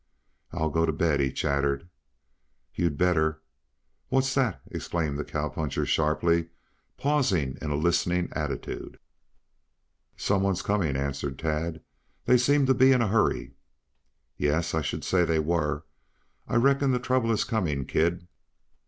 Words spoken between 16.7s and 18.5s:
the trouble is coming, kid."